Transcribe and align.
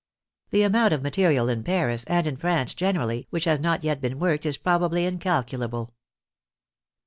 The 0.49 0.63
amount 0.63 0.93
of 0.93 1.03
material 1.03 1.47
in 1.47 1.63
Paris, 1.63 2.05
and 2.05 2.25
in 2.25 2.35
France 2.35 2.73
generally, 2.73 3.27
which 3.29 3.43
has 3.43 3.59
not 3.59 3.83
yet 3.83 4.01
been 4.01 4.17
worked 4.17 4.47
is 4.47 4.57
probably 4.57 5.05
incalculable. 5.05 5.93